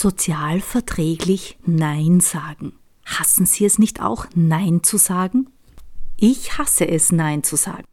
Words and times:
Sozial 0.00 0.62
verträglich 0.62 1.58
Nein 1.66 2.20
sagen. 2.20 2.72
Hassen 3.04 3.44
Sie 3.44 3.66
es 3.66 3.78
nicht 3.78 4.00
auch, 4.00 4.24
Nein 4.34 4.82
zu 4.82 4.96
sagen? 4.96 5.50
Ich 6.16 6.56
hasse 6.56 6.88
es, 6.88 7.12
Nein 7.12 7.42
zu 7.42 7.56
sagen. 7.56 7.84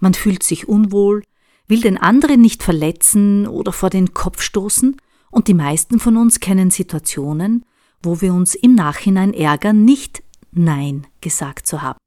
Man 0.00 0.14
fühlt 0.14 0.44
sich 0.44 0.68
unwohl, 0.68 1.24
will 1.66 1.80
den 1.80 1.98
anderen 1.98 2.40
nicht 2.40 2.62
verletzen 2.62 3.48
oder 3.48 3.72
vor 3.72 3.90
den 3.90 4.14
Kopf 4.14 4.42
stoßen, 4.42 4.96
und 5.32 5.48
die 5.48 5.54
meisten 5.54 5.98
von 5.98 6.16
uns 6.16 6.38
kennen 6.38 6.70
Situationen, 6.70 7.64
wo 8.00 8.20
wir 8.20 8.32
uns 8.32 8.54
im 8.54 8.76
Nachhinein 8.76 9.34
ärgern, 9.34 9.84
nicht 9.84 10.22
Nein 10.52 11.08
gesagt 11.20 11.66
zu 11.66 11.82
haben. 11.82 11.98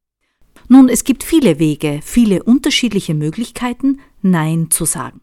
Nun, 0.69 0.87
es 0.87 1.03
gibt 1.03 1.25
viele 1.25 1.59
Wege, 1.59 1.99
viele 2.01 2.43
unterschiedliche 2.43 3.13
Möglichkeiten, 3.13 3.99
Nein 4.21 4.71
zu 4.71 4.85
sagen. 4.85 5.19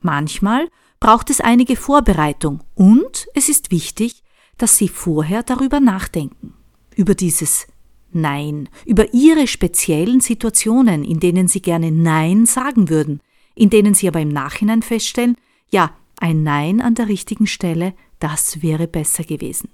Manchmal 0.00 0.68
braucht 1.00 1.30
es 1.30 1.40
einige 1.40 1.76
Vorbereitung 1.76 2.62
und 2.74 3.26
es 3.34 3.48
ist 3.48 3.70
wichtig, 3.70 4.22
dass 4.58 4.76
Sie 4.76 4.88
vorher 4.88 5.42
darüber 5.42 5.80
nachdenken, 5.80 6.54
über 6.94 7.14
dieses 7.14 7.66
Nein, 8.12 8.68
über 8.86 9.12
Ihre 9.12 9.46
speziellen 9.46 10.20
Situationen, 10.20 11.04
in 11.04 11.20
denen 11.20 11.48
Sie 11.48 11.60
gerne 11.60 11.90
Nein 11.90 12.46
sagen 12.46 12.88
würden, 12.88 13.20
in 13.54 13.70
denen 13.70 13.94
Sie 13.94 14.08
aber 14.08 14.20
im 14.20 14.28
Nachhinein 14.28 14.82
feststellen, 14.82 15.36
ja, 15.70 15.90
ein 16.18 16.42
Nein 16.42 16.80
an 16.80 16.94
der 16.94 17.08
richtigen 17.08 17.46
Stelle, 17.46 17.94
das 18.18 18.62
wäre 18.62 18.88
besser 18.88 19.24
gewesen. 19.24 19.68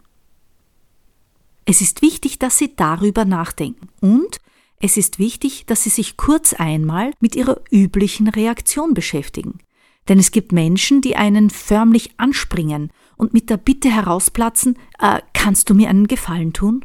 Es 1.64 1.80
ist 1.80 2.02
wichtig, 2.02 2.40
dass 2.40 2.58
Sie 2.58 2.74
darüber 2.74 3.24
nachdenken 3.24 3.88
und 4.00 4.40
es 4.80 4.96
ist 4.96 5.20
wichtig, 5.20 5.64
dass 5.66 5.84
Sie 5.84 5.90
sich 5.90 6.16
kurz 6.16 6.54
einmal 6.54 7.12
mit 7.20 7.36
Ihrer 7.36 7.60
üblichen 7.70 8.26
Reaktion 8.26 8.94
beschäftigen. 8.94 9.60
Denn 10.08 10.18
es 10.18 10.30
gibt 10.32 10.52
Menschen, 10.52 11.00
die 11.00 11.16
einen 11.16 11.50
förmlich 11.50 12.18
anspringen 12.18 12.90
und 13.16 13.32
mit 13.32 13.50
der 13.50 13.56
Bitte 13.56 13.88
herausplatzen, 13.90 14.76
äh, 14.98 15.20
kannst 15.32 15.70
du 15.70 15.74
mir 15.74 15.88
einen 15.88 16.08
Gefallen 16.08 16.52
tun? 16.52 16.84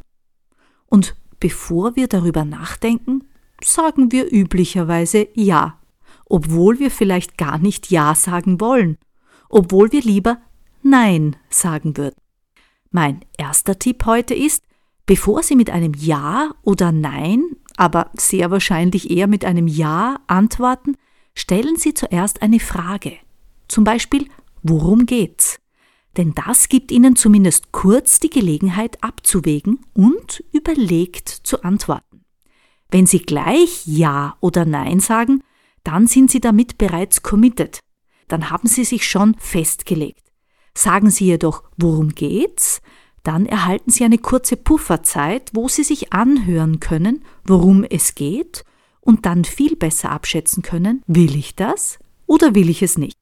Und 0.86 1.16
bevor 1.40 1.96
wir 1.96 2.08
darüber 2.08 2.46
nachdenken, 2.46 3.24
sagen 3.64 4.12
wir 4.12 4.32
üblicherweise 4.32 5.28
Ja, 5.34 5.80
obwohl 6.26 6.80
wir 6.80 6.92
vielleicht 6.92 7.38
gar 7.38 7.58
nicht 7.58 7.90
Ja 7.90 8.14
sagen 8.14 8.62
wollen, 8.62 8.98
obwohl 9.50 9.92
wir 9.92 10.02
lieber 10.02 10.38
Nein 10.84 11.36
sagen 11.50 11.98
würden. 11.98 12.16
Mein 12.92 13.22
erster 13.38 13.80
Tipp 13.80 14.06
heute 14.06 14.34
ist, 14.34 14.64
bevor 15.06 15.44
Sie 15.44 15.56
mit 15.56 15.70
einem 15.70 15.94
Ja 15.96 16.52
oder 16.64 16.92
Nein, 16.92 17.44
aber 17.76 18.12
sehr 18.16 18.52
wahrscheinlich 18.52 19.10
eher 19.10 19.28
mit 19.28 19.44
einem 19.44 19.68
Ja 19.68 20.20
antworten, 20.28 20.96
stellen 21.38 21.78
Sie 21.78 21.94
zuerst 21.94 22.42
eine 22.42 22.60
Frage. 22.60 23.14
Zum 23.68 23.84
Beispiel, 23.84 24.28
worum 24.64 25.06
geht's? 25.06 25.60
Denn 26.18 26.34
das 26.34 26.68
gibt 26.68 26.92
Ihnen 26.92 27.16
zumindest 27.16 27.72
kurz 27.72 28.20
die 28.20 28.32
Gelegenheit 28.32 29.04
abzuwägen 29.04 29.80
und 29.94 30.44
überlegt 30.52 31.30
zu 31.30 31.62
antworten. 31.62 32.26
Wenn 32.90 33.06
Sie 33.06 33.20
gleich 33.20 33.86
Ja 33.86 34.36
oder 34.40 34.66
Nein 34.66 35.00
sagen, 35.00 35.44
dann 35.84 36.08
sind 36.08 36.32
Sie 36.32 36.42
damit 36.42 36.80
bereits 36.80 37.22
committed. 37.22 37.80
Dann 38.28 38.50
haben 38.50 38.68
Sie 38.68 38.84
sich 38.84 39.08
schon 39.08 39.36
festgelegt. 39.36 40.24
Sagen 40.74 41.12
Sie 41.12 41.26
jedoch, 41.26 41.64
worum 41.78 42.10
geht's? 42.10 42.82
Dann 43.22 43.46
erhalten 43.46 43.92
Sie 43.92 44.04
eine 44.04 44.18
kurze 44.18 44.58
Pufferzeit, 44.58 45.52
wo 45.54 45.68
Sie 45.68 45.84
sich 45.84 46.14
anhören 46.14 46.80
können, 46.80 47.24
worum 47.46 47.84
es 47.84 48.16
geht 48.16 48.64
und 49.08 49.26
dann 49.26 49.46
viel 49.46 49.78
besser 49.78 50.12
abschätzen 50.12 50.64
können, 50.64 51.02
will 51.08 51.38
ich 51.38 51.56
das 51.56 51.98
oder 52.26 52.56
will 52.56 52.70
ich 52.70 52.82
es 52.82 52.98
nicht. 52.98 53.18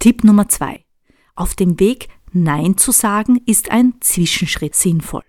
Tipp 0.00 0.24
Nummer 0.24 0.48
zwei. 0.48 0.84
Auf 1.36 1.54
dem 1.54 1.78
Weg 1.78 2.08
Nein 2.32 2.76
zu 2.76 2.90
sagen 2.90 3.40
ist 3.46 3.70
ein 3.70 3.94
Zwischenschritt 4.00 4.74
sinnvoll. 4.74 5.22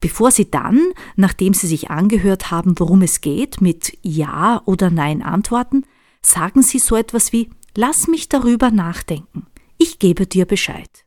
Bevor 0.00 0.30
Sie 0.30 0.50
dann, 0.50 0.92
nachdem 1.16 1.54
Sie 1.54 1.66
sich 1.66 1.88
angehört 1.88 2.50
haben, 2.50 2.78
worum 2.78 3.00
es 3.00 3.22
geht, 3.22 3.62
mit 3.62 3.96
Ja 4.02 4.60
oder 4.66 4.90
Nein 4.90 5.22
antworten, 5.22 5.86
sagen 6.20 6.60
Sie 6.60 6.78
so 6.78 6.94
etwas 6.94 7.32
wie 7.32 7.48
Lass 7.74 8.06
mich 8.06 8.28
darüber 8.28 8.70
nachdenken. 8.70 9.46
Ich 9.78 9.98
gebe 9.98 10.26
dir 10.26 10.44
Bescheid. 10.44 11.06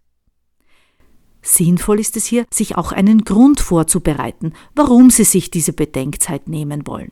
Sinnvoll 1.43 1.99
ist 1.99 2.17
es 2.17 2.25
hier, 2.25 2.47
sich 2.51 2.75
auch 2.75 2.91
einen 2.91 3.23
Grund 3.23 3.59
vorzubereiten, 3.59 4.53
warum 4.73 5.11
Sie 5.11 5.23
sich 5.23 5.51
diese 5.51 5.73
Bedenkzeit 5.73 6.49
nehmen 6.49 6.87
wollen. 6.87 7.11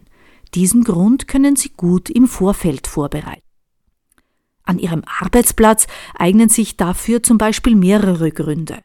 Diesen 0.56 0.86
Grund 0.86 1.28
können 1.28 1.58
Sie 1.58 1.70
gut 1.70 2.10
im 2.10 2.28
Vorfeld 2.28 2.88
vorbereiten. 2.88 3.42
An 4.64 4.80
Ihrem 4.80 5.04
Arbeitsplatz 5.20 5.86
eignen 6.16 6.48
sich 6.48 6.78
dafür 6.78 7.22
zum 7.22 7.38
Beispiel 7.38 7.76
mehrere 7.76 8.32
Gründe. 8.32 8.80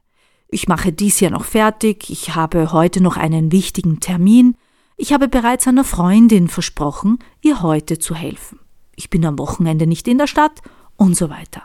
Ich 0.48 0.66
mache 0.66 0.92
dies 0.92 1.20
ja 1.20 1.30
noch 1.30 1.44
fertig, 1.44 2.10
ich 2.10 2.34
habe 2.34 2.72
heute 2.72 3.00
noch 3.00 3.16
einen 3.16 3.53
wichtigen 3.53 4.00
Termin, 4.00 4.56
ich 4.97 5.12
habe 5.12 5.28
bereits 5.28 5.69
einer 5.69 5.84
Freundin 5.84 6.48
versprochen, 6.48 7.20
ihr 7.41 7.62
heute 7.62 8.00
zu 8.00 8.16
helfen. 8.16 8.59
Ich 8.97 9.09
bin 9.09 9.25
am 9.25 9.38
Wochenende 9.38 9.86
nicht 9.86 10.09
in 10.09 10.19
der 10.19 10.26
Stadt 10.26 10.60
und 10.97 11.16
so 11.16 11.30
weiter. 11.30 11.62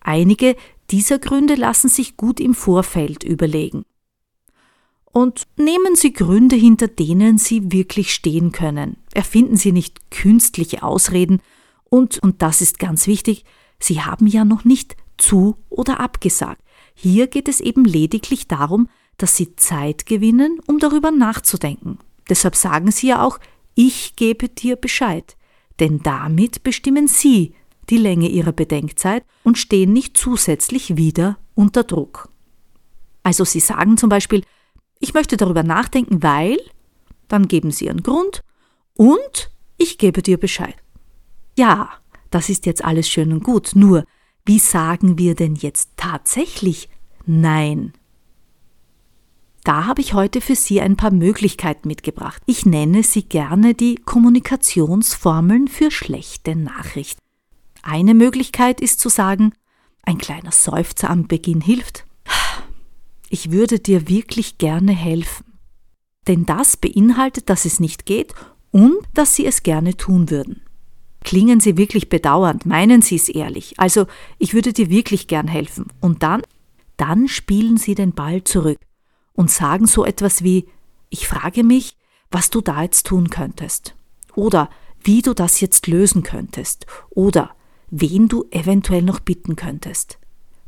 Einige 0.00 0.54
dieser 0.90 1.18
Gründe 1.18 1.54
lassen 1.54 1.88
sich 1.88 2.18
gut 2.18 2.40
im 2.40 2.54
Vorfeld 2.54 3.24
überlegen. 3.24 3.86
Und 5.14 5.46
nehmen 5.56 5.94
Sie 5.94 6.12
Gründe, 6.12 6.56
hinter 6.56 6.88
denen 6.88 7.38
Sie 7.38 7.70
wirklich 7.70 8.12
stehen 8.12 8.50
können. 8.50 8.96
Erfinden 9.14 9.56
Sie 9.56 9.70
nicht 9.70 10.10
künstliche 10.10 10.82
Ausreden 10.82 11.40
und, 11.84 12.18
und 12.18 12.42
das 12.42 12.60
ist 12.60 12.80
ganz 12.80 13.06
wichtig, 13.06 13.44
Sie 13.78 14.00
haben 14.00 14.26
ja 14.26 14.44
noch 14.44 14.64
nicht 14.64 14.96
zu 15.16 15.56
oder 15.70 16.00
abgesagt. 16.00 16.60
Hier 16.96 17.28
geht 17.28 17.48
es 17.48 17.60
eben 17.60 17.84
lediglich 17.84 18.48
darum, 18.48 18.88
dass 19.16 19.36
Sie 19.36 19.54
Zeit 19.54 20.04
gewinnen, 20.04 20.58
um 20.66 20.80
darüber 20.80 21.12
nachzudenken. 21.12 21.98
Deshalb 22.28 22.56
sagen 22.56 22.90
Sie 22.90 23.06
ja 23.06 23.22
auch, 23.22 23.38
ich 23.76 24.16
gebe 24.16 24.48
dir 24.48 24.74
Bescheid. 24.74 25.36
Denn 25.78 26.02
damit 26.02 26.64
bestimmen 26.64 27.06
Sie 27.06 27.54
die 27.88 27.98
Länge 27.98 28.28
Ihrer 28.28 28.52
Bedenkzeit 28.52 29.24
und 29.44 29.58
stehen 29.58 29.92
nicht 29.92 30.16
zusätzlich 30.16 30.96
wieder 30.96 31.38
unter 31.54 31.84
Druck. 31.84 32.30
Also 33.22 33.44
Sie 33.44 33.60
sagen 33.60 33.96
zum 33.96 34.08
Beispiel, 34.08 34.42
ich 35.04 35.12
möchte 35.12 35.36
darüber 35.36 35.62
nachdenken, 35.62 36.22
weil, 36.22 36.58
dann 37.28 37.46
geben 37.46 37.70
Sie 37.70 37.84
Ihren 37.84 38.02
Grund 38.02 38.42
und 38.94 39.50
ich 39.76 39.98
gebe 39.98 40.22
dir 40.22 40.38
Bescheid. 40.38 40.76
Ja, 41.58 41.90
das 42.30 42.48
ist 42.48 42.64
jetzt 42.64 42.82
alles 42.82 43.06
schön 43.06 43.30
und 43.32 43.44
gut, 43.44 43.72
nur 43.74 44.04
wie 44.46 44.58
sagen 44.58 45.18
wir 45.18 45.34
denn 45.34 45.56
jetzt 45.56 45.90
tatsächlich 45.96 46.88
Nein? 47.26 47.92
Da 49.62 49.86
habe 49.86 50.00
ich 50.00 50.14
heute 50.14 50.40
für 50.40 50.56
Sie 50.56 50.80
ein 50.80 50.96
paar 50.96 51.10
Möglichkeiten 51.10 51.86
mitgebracht. 51.86 52.42
Ich 52.46 52.66
nenne 52.66 53.02
sie 53.02 53.22
gerne 53.22 53.74
die 53.74 53.96
Kommunikationsformeln 53.96 55.68
für 55.68 55.90
schlechte 55.90 56.56
Nachrichten. 56.56 57.20
Eine 57.82 58.14
Möglichkeit 58.14 58.80
ist 58.80 59.00
zu 59.00 59.08
sagen, 59.10 59.52
ein 60.02 60.18
kleiner 60.18 60.52
Seufzer 60.52 61.08
am 61.08 61.26
Beginn 61.26 61.60
hilft 61.60 62.04
ich 63.34 63.50
würde 63.50 63.80
dir 63.80 64.08
wirklich 64.08 64.58
gerne 64.58 64.92
helfen. 64.92 65.58
Denn 66.28 66.46
das 66.46 66.76
beinhaltet, 66.76 67.50
dass 67.50 67.64
es 67.64 67.80
nicht 67.80 68.06
geht 68.06 68.32
und 68.70 68.98
dass 69.12 69.34
sie 69.34 69.44
es 69.44 69.64
gerne 69.64 69.96
tun 69.96 70.30
würden. 70.30 70.62
Klingen 71.24 71.58
sie 71.58 71.76
wirklich 71.76 72.08
bedauernd, 72.08 72.64
meinen 72.64 73.02
sie 73.02 73.16
es 73.16 73.28
ehrlich. 73.28 73.74
Also, 73.76 74.06
ich 74.38 74.54
würde 74.54 74.72
dir 74.72 74.88
wirklich 74.88 75.26
gern 75.26 75.48
helfen. 75.48 75.88
Und 76.00 76.22
dann, 76.22 76.42
dann 76.96 77.26
spielen 77.26 77.76
sie 77.76 77.96
den 77.96 78.12
Ball 78.12 78.44
zurück 78.44 78.78
und 79.32 79.50
sagen 79.50 79.86
so 79.88 80.04
etwas 80.04 80.44
wie, 80.44 80.68
ich 81.10 81.26
frage 81.26 81.64
mich, 81.64 81.96
was 82.30 82.50
du 82.50 82.60
da 82.60 82.82
jetzt 82.82 83.08
tun 83.08 83.30
könntest. 83.30 83.96
Oder 84.36 84.70
wie 85.02 85.22
du 85.22 85.34
das 85.34 85.60
jetzt 85.60 85.88
lösen 85.88 86.22
könntest. 86.22 86.86
Oder 87.10 87.56
wen 87.90 88.28
du 88.28 88.44
eventuell 88.52 89.02
noch 89.02 89.18
bitten 89.18 89.56
könntest. 89.56 90.20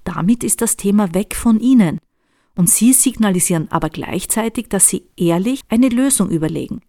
Damit 0.03 0.43
ist 0.43 0.63
das 0.63 0.77
Thema 0.77 1.15
weg 1.15 1.37
von 1.37 1.61
ihnen 1.61 2.01
und 2.57 2.69
Sie 2.69 2.93
signalisieren 2.93 3.71
aber 3.71 3.91
gleichzeitig, 3.91 4.69
dass 4.69 4.89
Sie 4.89 5.05
ehrlich 5.17 5.61
eine 5.69 5.89
Lösung 5.89 6.31
überlegen, 6.31 6.81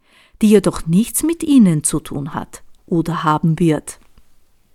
die 0.41 0.49
jedoch 0.49 0.87
nichts 0.87 1.23
mit 1.23 1.43
Ihnen 1.43 1.83
zu 1.83 1.99
tun 1.99 2.33
hat 2.33 2.63
oder 2.85 3.23
haben 3.23 3.59
wird. 3.59 3.99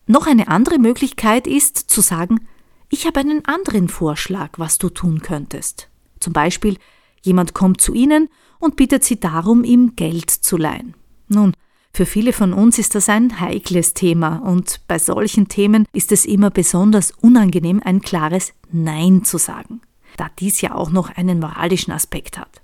Noch 0.07 0.27
eine 0.27 0.49
andere 0.49 0.79
Möglichkeit 0.79 1.47
ist 1.47 1.79
zu 1.79 2.01
sagen, 2.01 2.47
ich 2.89 3.07
habe 3.07 3.21
einen 3.21 3.45
anderen 3.47 3.89
Vorschlag, 3.89 4.51
was 4.59 4.79
du 4.79 4.91
tun 4.91 5.23
könntest. 5.23 5.89
Zum 6.21 6.33
Beispiel, 6.33 6.77
jemand 7.23 7.55
kommt 7.55 7.81
zu 7.81 7.95
Ihnen 7.95 8.29
und 8.59 8.77
bittet 8.77 9.03
Sie 9.03 9.19
darum, 9.19 9.65
ihm 9.65 9.97
Geld 9.97 10.31
zu 10.31 10.57
leihen. 10.57 10.95
Nun, 11.29 11.55
für 11.95 12.07
viele 12.07 12.33
von 12.33 12.53
uns 12.53 12.79
ist 12.79 12.95
das 12.95 13.09
ein 13.09 13.41
heikles 13.41 13.95
Thema 13.95 14.39
und 14.39 14.81
bei 14.89 14.99
solchen 14.99 15.49
Themen 15.49 15.87
ist 15.93 16.13
es 16.13 16.25
immer 16.27 16.51
besonders 16.51 17.13
unangenehm, 17.13 17.81
ein 17.85 18.01
klares 18.01 18.53
Nein 18.71 19.25
zu 19.25 19.39
sagen, 19.39 19.81
da 20.23 20.31
dies 20.39 20.61
ja 20.61 20.77
auch 20.77 20.91
noch 20.91 21.11
einen 21.11 21.41
moralischen 21.41 21.93
Aspekt 21.93 22.39
hat. 22.39 22.63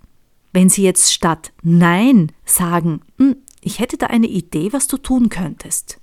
Wenn 0.52 0.68
Sie 0.68 0.84
jetzt 0.84 1.12
statt 1.12 1.52
Nein 1.62 2.30
sagen, 2.44 3.00
hm, 3.18 3.34
ich 3.60 3.80
hätte 3.80 3.96
da 3.96 4.06
eine 4.06 4.28
Idee, 4.28 4.72
was 4.72 4.86
du 4.86 4.96
tun 4.96 5.28
könntest. 5.28 5.98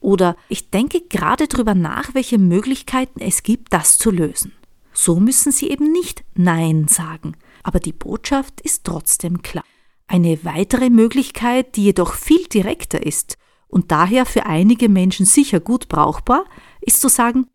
Oder 0.00 0.36
ich 0.50 0.68
denke 0.68 1.00
gerade 1.00 1.48
darüber 1.48 1.74
nach, 1.74 2.12
welche 2.14 2.36
Möglichkeiten 2.36 3.20
es 3.20 3.42
gibt, 3.42 3.72
das 3.72 3.96
zu 3.96 4.10
lösen. 4.10 4.52
So 4.92 5.18
müssen 5.18 5.50
Sie 5.50 5.70
eben 5.70 5.92
nicht 5.92 6.24
Nein 6.34 6.88
sagen, 6.88 7.36
aber 7.62 7.80
die 7.80 7.94
Botschaft 7.94 8.60
ist 8.60 8.84
trotzdem 8.84 9.40
klar. 9.40 9.64
Eine 10.06 10.44
weitere 10.44 10.90
Möglichkeit, 10.90 11.76
die 11.76 11.84
jedoch 11.84 12.12
viel 12.12 12.44
direkter 12.48 13.06
ist 13.06 13.38
und 13.66 13.90
daher 13.90 14.26
für 14.26 14.44
einige 14.44 14.90
Menschen 14.90 15.24
sicher 15.24 15.58
gut 15.58 15.88
brauchbar, 15.88 16.44
ist 16.82 17.00
zu 17.00 17.08
sagen, 17.08 17.46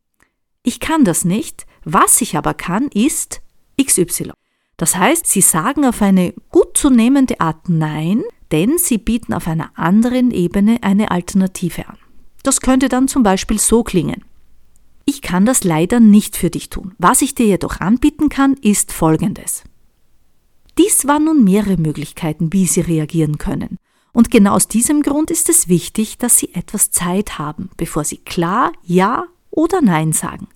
ich 0.64 0.80
kann 0.80 1.06
das 1.06 1.24
nicht, 1.24 1.68
was 1.90 2.20
ich 2.20 2.36
aber 2.36 2.54
kann, 2.54 2.90
ist 2.94 3.42
XY. 3.82 4.32
Das 4.76 4.98
heißt, 4.98 5.26
sie 5.26 5.40
sagen 5.40 5.86
auf 5.86 6.02
eine 6.02 6.34
gut 6.52 6.78
zu 6.78 6.90
nehmende 6.90 7.40
Art 7.40 7.70
Nein, 7.70 8.24
denn 8.52 8.78
sie 8.78 8.98
bieten 8.98 9.34
auf 9.34 9.48
einer 9.48 9.72
anderen 9.76 10.32
Ebene 10.32 10.80
eine 10.82 11.12
Alternative 11.12 11.88
an. 11.88 11.98
Das 12.44 12.60
könnte 12.60 12.90
dann 12.90 13.08
zum 13.08 13.24
Beispiel 13.24 13.58
so 13.58 13.84
klingen. 13.84 14.26
Ich 15.06 15.22
kann 15.22 15.46
das 15.46 15.64
leider 15.64 16.02
nicht 16.02 16.36
für 16.36 16.50
dich 16.50 16.70
tun. 16.70 16.94
Was 16.98 17.22
ich 17.22 17.36
dir 17.36 17.46
jedoch 17.46 17.80
anbieten 17.80 18.28
kann, 18.28 18.56
ist 18.56 18.92
Folgendes. 18.92 19.64
Dies 20.78 21.08
waren 21.08 21.24
nun 21.24 21.46
mehrere 21.46 21.78
Möglichkeiten, 21.78 22.52
wie 22.52 22.68
Sie 22.68 22.82
reagieren 22.82 23.38
können. 23.38 23.78
Und 24.12 24.30
genau 24.30 24.56
aus 24.56 24.68
diesem 24.68 25.04
Grund 25.04 25.32
ist 25.32 25.48
es 25.48 25.70
wichtig, 25.70 26.18
dass 26.18 26.38
Sie 26.38 26.54
etwas 26.54 26.92
Zeit 26.92 27.40
haben, 27.40 27.70
bevor 27.78 28.04
Sie 28.04 28.18
klar 28.18 28.74
Ja 28.84 29.28
oder 29.50 29.82
Nein 29.82 30.12
sagen. 30.12 30.50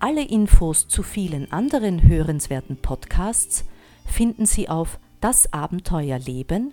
Alle 0.00 0.24
Infos 0.24 0.88
zu 0.88 1.04
vielen 1.04 1.52
anderen 1.52 2.08
hörenswerten 2.08 2.78
Podcasts 2.78 3.64
finden 4.06 4.44
Sie 4.44 4.68
auf 4.68 4.98
Das 5.20 5.52
Abenteuer 5.52 6.18
Leben, 6.18 6.72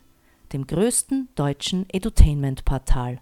dem 0.54 0.68
größten 0.68 1.28
deutschen 1.36 1.86
Edutainment-Portal. 1.90 3.20